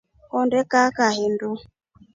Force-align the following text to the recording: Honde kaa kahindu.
Honde 0.31 0.59
kaa 0.71 0.89
kahindu. 0.97 1.49